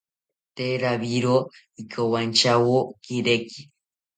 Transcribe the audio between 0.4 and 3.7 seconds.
Tee rawiero ikowantyawo kireki